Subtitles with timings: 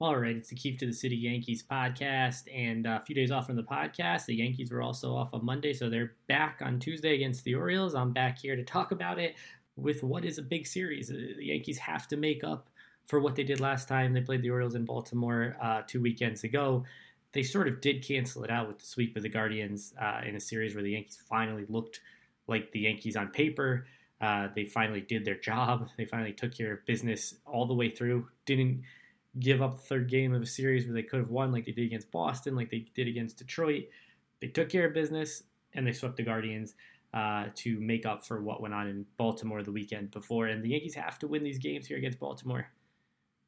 [0.00, 3.46] All right, it's the Keefe to the City Yankees podcast, and a few days off
[3.46, 4.26] from the podcast.
[4.26, 7.96] The Yankees were also off on Monday, so they're back on Tuesday against the Orioles.
[7.96, 9.34] I'm back here to talk about it
[9.74, 11.10] with what is a big series.
[11.10, 12.70] Uh, the Yankees have to make up
[13.06, 14.12] for what they did last time.
[14.12, 16.84] They played the Orioles in Baltimore uh, two weekends ago.
[17.32, 20.36] They sort of did cancel it out with the sweep of the Guardians uh, in
[20.36, 22.02] a series where the Yankees finally looked
[22.46, 23.88] like the Yankees on paper.
[24.20, 25.88] Uh, they finally did their job.
[25.96, 28.28] They finally took care of business all the way through.
[28.46, 28.84] Didn't
[29.38, 31.72] give up the third game of a series where they could have won, like they
[31.72, 33.84] did against Boston, like they did against Detroit.
[34.40, 35.42] They took care of business
[35.74, 36.74] and they swept the Guardians
[37.14, 40.46] uh, to make up for what went on in Baltimore the weekend before.
[40.46, 42.68] And the Yankees have to win these games here against Baltimore.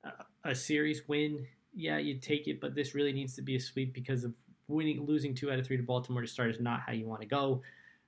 [0.04, 0.10] Uh,
[0.44, 3.92] a series win, yeah, you take it, but this really needs to be a sweep
[3.92, 4.34] because of
[4.68, 7.20] winning, losing two out of three to Baltimore to start is not how you want
[7.20, 7.62] to go.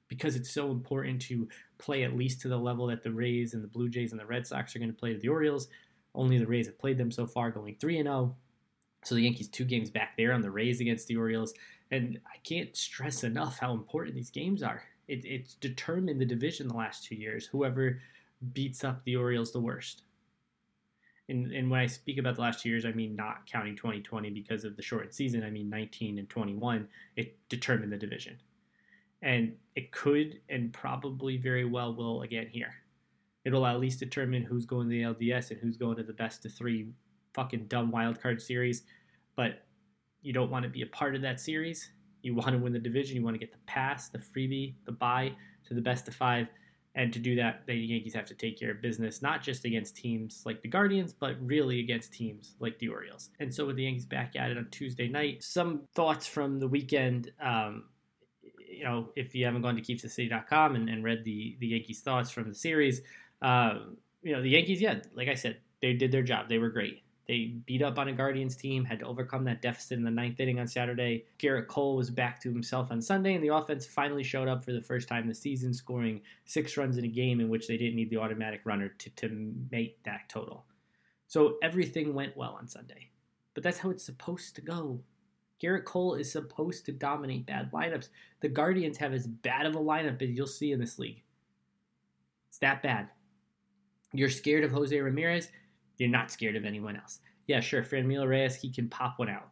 [0.09, 1.49] Because it's so important to
[1.79, 4.27] play at least to the level that the Rays and the Blue Jays and the
[4.27, 5.69] Red Sox are going to play to the Orioles.
[6.15, 8.37] Only the Rays have played them so far, going 3 0.
[9.05, 11.55] So the Yankees two games back there on the Rays against the Orioles.
[11.91, 14.83] And I can't stress enough how important these games are.
[15.09, 17.47] It, it's determined the division the last two years.
[17.47, 18.01] Whoever
[18.53, 20.03] beats up the Orioles the worst.
[21.29, 24.31] And, and when I speak about the last two years, I mean not counting 2020
[24.31, 25.43] because of the shortened season.
[25.43, 26.89] I mean 19 and 21.
[27.17, 28.39] It determined the division.
[29.23, 32.75] And it could and probably very well will again here
[33.45, 36.45] it'll at least determine who's going to the LDS and who's going to the best
[36.45, 36.93] of three
[37.35, 38.83] fucking dumb wildcard series.
[39.37, 39.65] But
[40.21, 41.91] you don't want to be a part of that series.
[42.23, 43.17] You want to win the division.
[43.17, 45.33] You want to get the pass, the freebie, the bye
[45.67, 46.49] to the best of five.
[46.95, 49.97] And to do that, the Yankees have to take care of business, not just against
[49.97, 53.31] teams like the Guardians, but really against teams like the Orioles.
[53.41, 56.69] And so with the Yankees back at it on Tuesday night, some thoughts from the
[56.69, 57.33] weekend.
[57.41, 57.85] Um,
[58.43, 62.31] you know, if you haven't gone to keefetothecity.com and, and read the, the Yankees' thoughts
[62.31, 63.01] from the series,
[63.43, 66.49] um, you know, the Yankees, yeah, like I said, they did their job.
[66.49, 67.03] They were great.
[67.29, 70.41] They beat up on a Guardians team, had to overcome that deficit in the ninth
[70.41, 71.25] inning on Saturday.
[71.39, 74.73] Gerrit Cole was back to himself on Sunday, and the offense finally showed up for
[74.73, 77.97] the first time this season, scoring six runs in a game in which they didn't
[77.97, 80.65] need the automatic runner to, to make that total.
[81.29, 83.09] So everything went well on Sunday.
[83.55, 85.01] But that's how it's supposed to go.
[85.63, 88.09] Gerrit Cole is supposed to dominate bad lineups.
[88.41, 91.23] The Guardians have as bad of a lineup as you'll see in this league.
[92.49, 93.09] It's that bad.
[94.13, 95.49] You're scared of Jose Ramirez.
[95.99, 97.21] You're not scared of anyone else.
[97.47, 97.83] Yeah, sure.
[97.83, 99.49] Franmil Reyes, he can pop one out.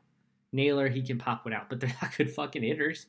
[0.53, 3.07] Naylor, he can pop one out, but they're not good fucking hitters.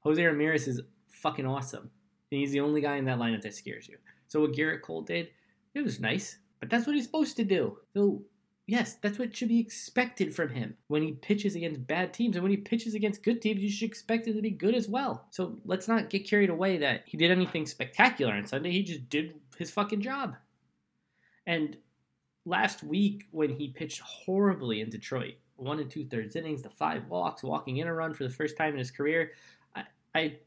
[0.00, 1.90] Jose Ramirez is fucking awesome.
[2.30, 3.96] And he's the only guy in that lineup that scares you.
[4.28, 5.28] So what Gerrit Cole did,
[5.74, 6.38] it was nice.
[6.60, 7.78] But that's what he's supposed to do.
[7.94, 8.22] So
[8.66, 12.36] yes, that's what should be expected from him when he pitches against bad teams.
[12.36, 14.88] And when he pitches against good teams, you should expect it to be good as
[14.88, 15.26] well.
[15.30, 18.70] So let's not get carried away that he did anything spectacular on Sunday.
[18.70, 20.36] He just did his fucking job.
[21.46, 21.76] And
[22.44, 27.06] last week, when he pitched horribly in Detroit, one and two thirds innings, the five
[27.08, 29.32] walks, walking in a run for the first time in his career,
[29.74, 29.84] I,
[30.14, 30.38] I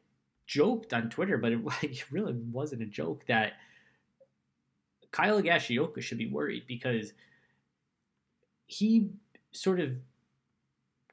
[0.46, 3.54] joked on Twitter, but it, it, really wasn't a joke that
[5.12, 7.14] Kyle Higashioka should be worried because
[8.66, 9.12] he
[9.52, 9.92] sort of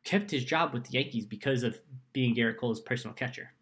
[0.04, 1.80] kept his job with the Yankees because of
[2.12, 3.52] being Gerrit Cole's personal catcher.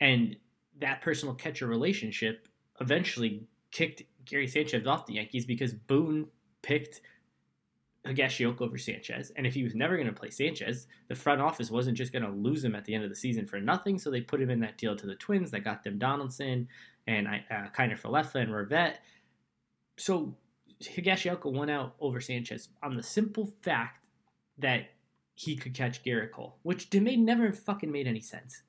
[0.00, 0.36] And
[0.80, 2.48] that personal catcher relationship
[2.80, 6.26] eventually kicked Gary Sanchez off the Yankees because Boone
[6.62, 7.00] picked
[8.06, 9.32] Higashioka over Sanchez.
[9.36, 12.24] And if he was never going to play Sanchez, the front office wasn't just going
[12.24, 13.98] to lose him at the end of the season for nothing.
[13.98, 16.68] So they put him in that deal to the Twins that got them Donaldson
[17.06, 18.94] and uh, Kiner Falefa and Rortvedt.
[19.98, 20.34] So
[20.82, 24.06] Higashioka won out over Sanchez on the simple fact
[24.58, 24.90] that
[25.34, 28.62] he could catch Gerrit Cole, which to me never fucking made any sense.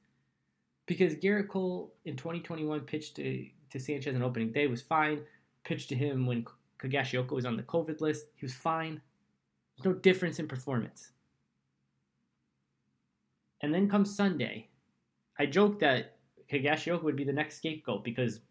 [0.85, 5.21] Because Gerrit Cole in 2021 pitched to, to Sanchez on opening day was fine
[5.63, 6.45] pitched to him when
[6.83, 8.25] Higashioka was on the COVID list.
[8.35, 9.01] He was fine.
[9.77, 11.11] There's no difference in performance.
[13.61, 14.69] And then comes Sunday.
[15.39, 16.17] I joked that
[16.51, 18.41] Higashioka would be the next scapegoat because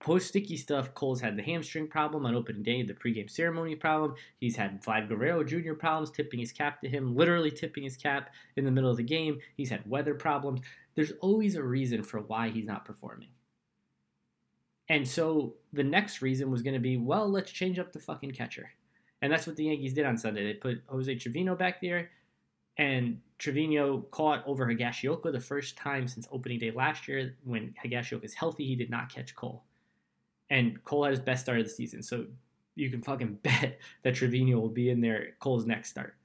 [0.00, 4.14] post sticky stuff, Cole's had the hamstring problem on opening day, the pregame ceremony problem.
[4.38, 5.74] He's had Vlad Guerrero Jr.
[5.74, 9.02] problems, tipping his cap to him, literally tipping his cap in the middle of the
[9.02, 9.38] game.
[9.56, 10.60] He's had weather problems.
[10.96, 13.28] There's always a reason for why he's not performing.
[14.90, 18.32] And so the next reason was going to be, well, let's change up the fucking
[18.32, 18.68] catcher.
[19.22, 20.44] And that's what the Yankees did on Sunday.
[20.44, 22.10] They put Jose Trevino back there,
[22.76, 27.36] and Trevino caught over Higashioka the first time since opening day last year.
[27.44, 29.62] When Higashioka is healthy, he did not catch Cole.
[30.50, 32.26] And Cole had his best start of the season, so
[32.74, 36.16] you can fucking bet that Trevino will be in there Cole's next start.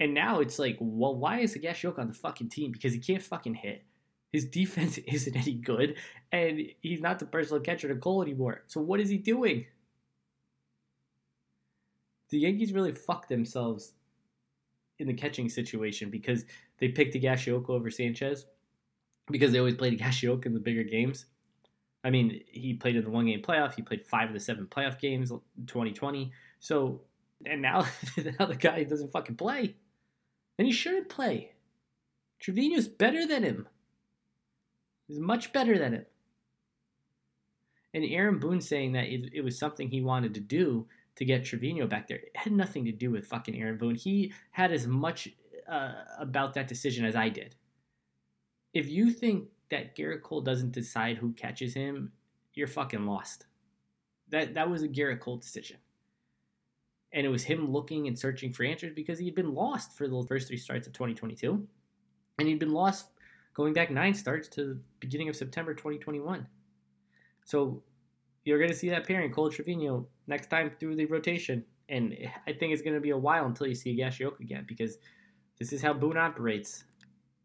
[0.00, 2.72] And now it's like, well, why is Higashioka on the fucking team?
[2.72, 3.84] Because he can't fucking hit.
[4.32, 5.96] His defense isn't any good,
[6.32, 8.62] and he's not the personal catcher to Cole anymore.
[8.66, 9.66] So what is he doing?
[12.30, 13.92] the Yankees really fucked themselves
[14.98, 16.44] in the catching situation because
[16.78, 18.46] they picked Higashioka over Sanchez
[19.30, 21.26] because they always played Higashioka in the bigger games.
[22.04, 23.74] I mean, he played in the one game playoff.
[23.74, 26.32] He played five of the seven playoff games in 2020.
[26.60, 27.02] So,
[27.44, 27.86] and now,
[28.38, 29.76] now the guy doesn't fucking play.
[30.58, 31.52] And he shouldn't play.
[32.40, 33.68] Trevino's better than him.
[35.08, 36.10] He's much better than it.
[37.94, 41.44] And Aaron Boone saying that it, it was something he wanted to do to get
[41.44, 42.18] Trevino back there.
[42.18, 43.94] It had nothing to do with fucking Aaron Boone.
[43.94, 45.28] He had as much
[45.68, 47.56] uh, about that decision as I did.
[48.74, 52.12] If you think that Gerrit Cole doesn't decide who catches him,
[52.54, 53.46] you're fucking lost.
[54.28, 55.78] That that was a Gerrit Cole decision.
[57.12, 60.06] And it was him looking and searching for answers because he had been lost for
[60.06, 61.66] the first three starts of 2022.
[62.38, 63.08] And he'd been lost
[63.58, 66.46] going back nine starts to the beginning of September 2021.
[67.44, 67.82] So
[68.44, 71.64] you're going to see that pairing, Cole Trevino, next time through the rotation.
[71.88, 72.16] And
[72.46, 74.98] I think it's going to be a while until you see Higashioka again because
[75.58, 76.84] this is how Boone operates.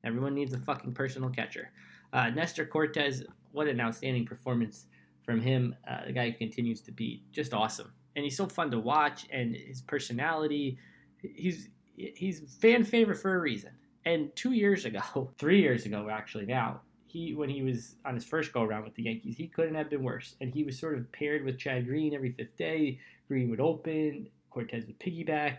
[0.04, 1.72] Everyone needs a fucking personal catcher.
[2.14, 4.86] Uh, Nestor Cortes, what an outstanding performance
[5.24, 5.76] from him.
[5.90, 7.92] Uh, the guy continues to be just awesome.
[8.16, 10.78] And he's so fun to watch, and his personality,
[11.18, 13.72] he's he's fan favorite for a reason.
[14.06, 18.26] And two years ago, three years ago, actually now, he when he was on his
[18.26, 20.36] first go around with the Yankees, he couldn't have been worse.
[20.42, 23.00] And he was sort of paired with Chad Green every fifth day.
[23.28, 25.58] Green would open, Cortes would piggyback.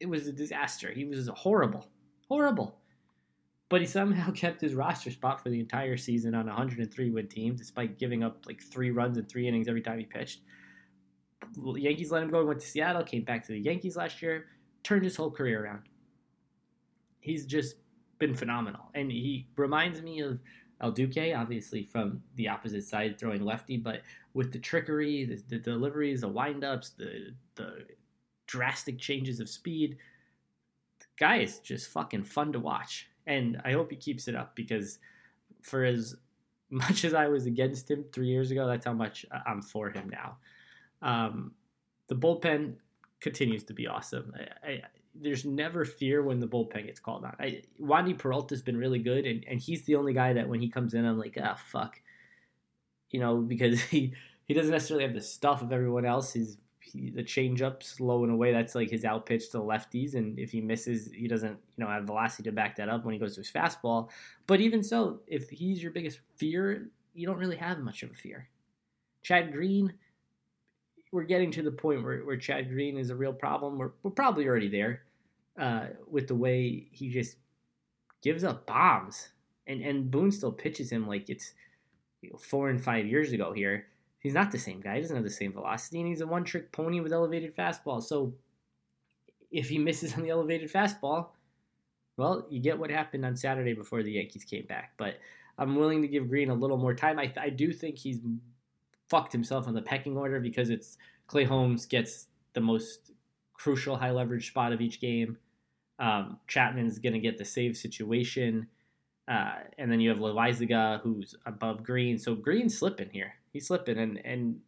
[0.00, 0.90] It was a disaster.
[0.92, 1.88] He was horrible,
[2.28, 2.78] horrible.
[3.68, 7.28] But he somehow kept his roster spot for the entire season on a 103 win
[7.28, 10.40] team, despite giving up like three runs in three innings every time he pitched.
[11.74, 12.40] Yankees let him go.
[12.40, 14.46] He went to Seattle, came back to the Yankees last year,
[14.82, 15.82] turned his whole career around.
[17.20, 17.76] He's just
[18.18, 20.38] been phenomenal, and he reminds me of
[20.80, 24.02] El Duque, obviously from the opposite side, throwing lefty, but
[24.34, 27.86] with the trickery, the, the deliveries, the windups, the the
[28.46, 29.96] drastic changes of speed,
[31.00, 33.08] the guy is just fucking fun to watch.
[33.26, 34.98] And I hope he keeps it up because
[35.62, 36.16] for as
[36.70, 40.10] much as I was against him three years ago, that's how much I'm for him
[40.10, 40.36] now.
[41.00, 41.52] Um,
[42.08, 42.74] the bullpen
[43.20, 44.32] continues to be awesome.
[44.64, 44.82] I, I,
[45.20, 47.34] there's never fear when the bullpen gets called on.
[47.38, 50.68] I, Wandy Peralta's been really good, and, and he's the only guy that when he
[50.68, 52.00] comes in, I'm like, ah, fuck,
[53.10, 54.12] you know, because he
[54.44, 56.32] he doesn't necessarily have the stuff of everyone else.
[56.32, 60.14] He's he, the changeup slow in a way that's like his out pitch to lefties,
[60.14, 63.12] and if he misses, he doesn't you know have velocity to back that up when
[63.12, 64.08] he goes to his fastball.
[64.46, 68.14] But even so, if he's your biggest fear, you don't really have much of a
[68.14, 68.48] fear.
[69.22, 69.92] Chad Green
[71.12, 73.78] we're getting to the point where, where Chad Green is a real problem.
[73.78, 75.05] We're, we're probably already there
[75.58, 77.36] uh, with the way he just
[78.22, 79.28] gives up bombs.
[79.66, 81.52] And, and Boone still pitches him like it's
[82.20, 83.86] you know, four and five years ago here.
[84.18, 84.96] He's not the same guy.
[84.96, 88.02] He doesn't have the same velocity, and he's a one trick pony with elevated fastball.
[88.02, 88.34] So
[89.50, 91.28] if he misses on the elevated fastball,
[92.16, 94.92] well, you get what happened on Saturday before the Yankees came back.
[94.96, 95.18] But
[95.58, 97.18] I'm willing to give Green a little more time.
[97.18, 98.18] I, I do think he's
[99.08, 103.12] fucked himself on the pecking order because it's Clay Holmes gets the most
[103.54, 105.38] crucial high leverage spot of each game.
[105.98, 108.68] Um, Chapman's going to get the save situation.
[109.28, 112.18] Uh, and then you have Loaisiga who's above Green.
[112.18, 113.34] So Green's slipping here.
[113.52, 113.98] He's slipping.
[113.98, 114.60] And, and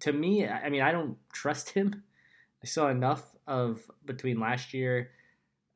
[0.00, 2.02] to me, I mean, I don't trust him.
[2.62, 5.10] I saw enough of between last year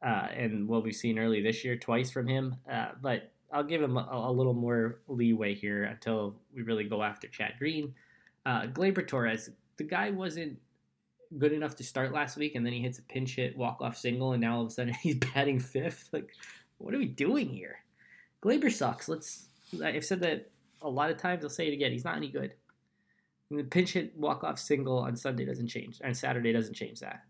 [0.04, 2.56] uh, and what we've seen early this year twice from him.
[2.70, 7.02] Uh, but I'll give him a, a, little more leeway here until we really go
[7.02, 7.94] after Chad Green.
[8.46, 10.58] Uh, Gleyber Torres, the guy wasn't
[11.38, 13.96] good enough to start last week, and then he hits a pinch hit walk off
[13.96, 16.08] single, and now all of a sudden he's batting fifth.
[16.12, 16.34] Like,
[16.78, 17.78] what are we doing here?
[18.42, 19.08] Gleyber sucks.
[19.08, 19.46] Let's.
[19.82, 20.50] I've said that
[20.82, 21.44] a lot of times.
[21.44, 21.92] I'll say it again.
[21.92, 22.54] He's not any good.
[23.50, 27.00] And the pinch hit walk off single on Sunday doesn't change, and Saturday doesn't change
[27.00, 27.22] that.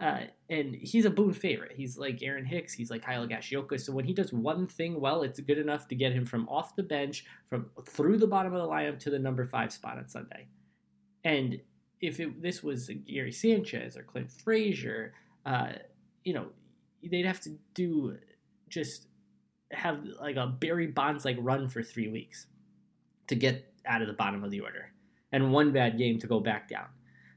[0.00, 1.72] Uh, and he's a Boone favorite.
[1.76, 2.72] He's like Aaron Hicks.
[2.72, 3.78] He's like Kyle Higashioka.
[3.78, 6.74] So when he does one thing well, it's good enough to get him from off
[6.74, 10.08] the bench, from through the bottom of the lineup to the number five spot on
[10.08, 10.46] Sunday.
[11.22, 11.60] And
[12.00, 15.12] if it, this was Gary Sanchez or Clint Frazier,
[15.44, 15.72] uh,
[16.24, 16.46] you know,
[17.02, 18.16] they'd have to do
[18.68, 19.08] just
[19.72, 22.46] have like a Barry Bonds like run for three weeks
[23.28, 24.92] to get out of the bottom of the order,
[25.32, 26.86] and one bad game to go back down.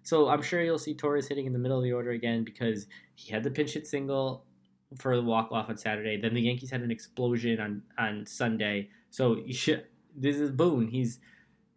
[0.04, 2.88] So I'm sure you'll see Torres hitting in the middle of the order again because
[3.16, 4.46] he had the pinch hit single
[4.98, 6.18] for the walk off on Saturday.
[6.18, 8.90] Then the Yankees had an explosion on on Sunday.
[9.10, 9.86] So you should.
[10.16, 10.88] This is Boone.
[10.88, 11.20] He's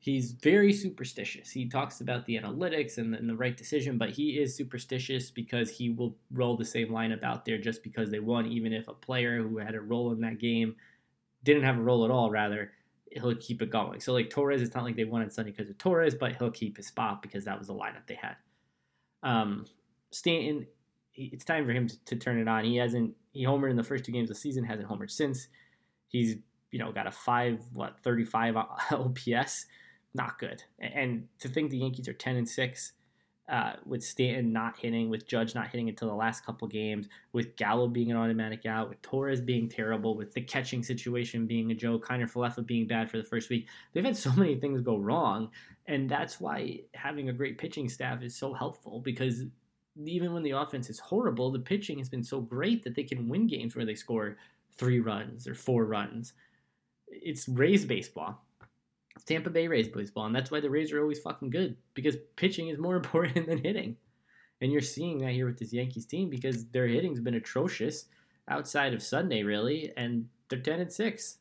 [0.06, 1.50] he's very superstitious.
[1.50, 5.68] He talks about the analytics and, and the right decision, but he is superstitious because
[5.68, 8.94] he will roll the same lineup out there just because they won, even if a
[8.94, 10.76] player who had a role in that game
[11.42, 12.30] didn't have a role at all.
[12.30, 12.70] Rather,
[13.10, 13.98] he'll keep it going.
[13.98, 16.52] So like Torres, it's not like they won on Sunday because of Torres, but he'll
[16.52, 18.36] keep his spot because that was the lineup they had.
[19.24, 19.66] Um,
[20.10, 20.68] Stanton,
[21.14, 22.64] it's time for him to, to, turn it on.
[22.64, 25.48] He hasn't he homered in the first two games of the season, hasn't homered since.
[26.06, 26.36] He's
[26.70, 29.66] you know got a five what thirty five OPS,
[30.16, 30.62] not good.
[30.80, 32.92] And to think the Yankees are ten and six.
[33.48, 37.54] Uh, with Stanton not hitting, with Judge not hitting until the last couple games, with
[37.54, 41.74] Gallo being an automatic out, with Torres being terrible, with the catching situation being a
[41.76, 43.68] joke, Kiner Falefa being bad for the first week.
[43.92, 45.50] They've had so many things go wrong,
[45.86, 49.44] and that's why having a great pitching staff is so helpful because
[50.04, 53.28] even when the offense is horrible, the pitching has been so great that they can
[53.28, 54.38] win games where they score
[54.76, 56.32] three runs or four runs.
[57.06, 58.44] It's Rays baseball.
[59.26, 62.68] Tampa Bay Rays baseball, and that's why the Rays are always fucking good because pitching
[62.68, 63.96] is more important than hitting.
[64.60, 68.06] And you're seeing that here with this Yankees team because their hitting's been atrocious
[68.48, 71.38] outside of Sunday, really, and they're 10 and 6.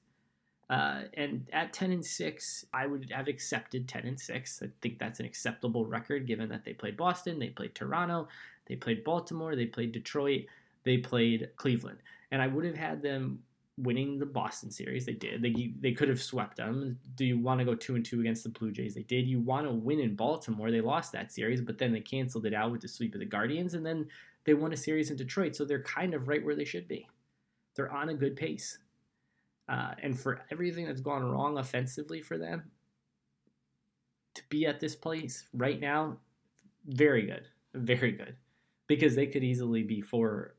[0.69, 4.63] Uh, and at 10 and 6, I would have accepted 10 and 6.
[4.63, 8.27] I think that's an acceptable record given that they played Boston, they played Toronto,
[8.67, 10.45] they played Baltimore, they played Detroit,
[10.83, 11.99] they played Cleveland.
[12.31, 13.39] And I would have had them
[13.77, 15.05] winning the Boston series.
[15.05, 15.41] They did.
[15.41, 16.97] They they could have swept them.
[17.15, 18.95] Do you want to go 2 and 2 against the Blue Jays?
[18.95, 19.27] They did.
[19.27, 20.71] You want to win in Baltimore.
[20.71, 23.25] They lost that series, but then they canceled it out with the sweep of the
[23.25, 24.07] Guardians and then
[24.45, 25.55] they won a series in Detroit.
[25.55, 27.07] So they're kind of right where they should be.
[27.75, 28.77] They're on a good pace.
[29.67, 32.71] Uh, and for everything that's gone wrong offensively for them,
[34.35, 36.17] to be at this place right now,
[36.85, 38.35] very good, very good,
[38.87, 40.53] because they could easily be four,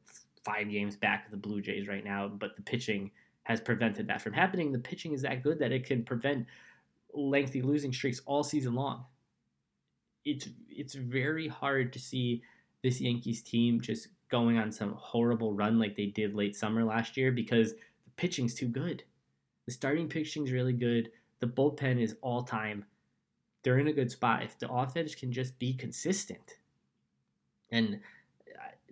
[0.46, 3.10] five games back of the Blue Jays right now, but the pitching
[3.42, 4.72] has prevented that from happening.
[4.72, 6.46] The pitching is that good that it can prevent
[7.12, 9.04] lengthy losing streaks all season long.
[10.24, 12.42] It's it's very hard to see
[12.82, 17.16] this Yankees team just going on some horrible run like they did late summer last
[17.16, 19.02] year because the pitching's too good.
[19.66, 21.10] The starting pitching's really good.
[21.40, 22.84] The bullpen is all time.
[23.62, 24.44] They're in a good spot.
[24.44, 26.58] If the offense can just be consistent,
[27.70, 28.00] and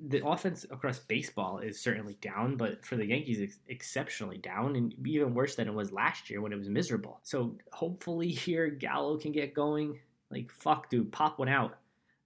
[0.09, 5.35] the offense across baseball is certainly down, but for the Yankees, exceptionally down, and even
[5.35, 7.21] worse than it was last year when it was miserable.
[7.23, 9.99] So hopefully here Gallo can get going.
[10.31, 11.79] Like fuck, dude, pop one out.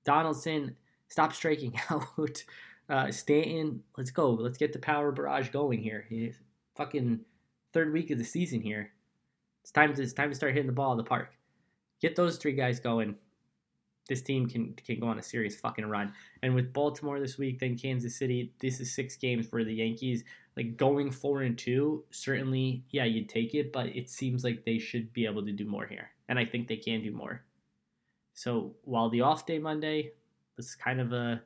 [0.05, 0.77] Donaldson,
[1.09, 2.45] stop striking out.
[2.89, 4.31] Uh, Stanton, let's go.
[4.31, 6.39] Let's get the power barrage going here It's
[6.75, 7.21] fucking
[7.73, 8.93] third week of the season here.
[9.63, 11.35] It's time to it's time to start hitting the ball in the park.
[12.01, 13.17] Get those three guys going.
[14.09, 16.13] This team can can go on a serious fucking run.
[16.43, 20.25] And with Baltimore this week, then Kansas City, this is six games for the Yankees.
[20.57, 24.79] Like going four and two, certainly, yeah, you'd take it, but it seems like they
[24.79, 26.11] should be able to do more here.
[26.29, 27.45] And I think they can do more.
[28.35, 30.13] So while the off day Monday
[30.57, 31.43] was kind of a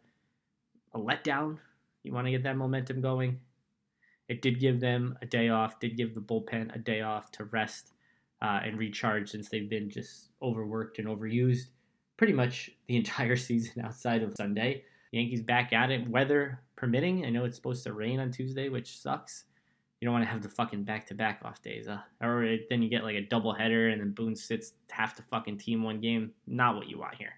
[0.95, 1.59] a letdown,
[2.05, 3.41] you want to get that momentum going.
[4.29, 7.45] It did give them a day off, did give the bullpen a day off to
[7.45, 7.93] rest
[8.41, 11.67] uh, and recharge since they've been just overworked and overused
[12.23, 14.85] pretty much the entire season outside of Sunday.
[15.11, 17.27] Yankees back at it, weather permitting.
[17.27, 19.47] I know it's supposed to rain on Tuesday, which sucks.
[20.01, 21.89] You don't want to have the fucking back to back off days.
[21.89, 25.23] Uh, or then you get like a double header and then Boone sits half the
[25.23, 26.31] fucking team one game.
[26.47, 27.33] Not what you want here.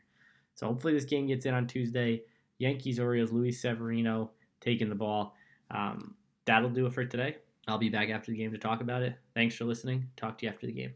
[0.55, 2.21] So hopefully this game gets in on Tuesday.
[2.59, 5.35] Yankees, Orioles, Luis Severino taking the ball.
[5.71, 6.15] Um,
[6.45, 7.39] that'll do it for today.
[7.69, 9.15] I'll be back after the game to talk about it.
[9.33, 10.07] Thanks for listening.
[10.17, 10.93] Talk to you after the game.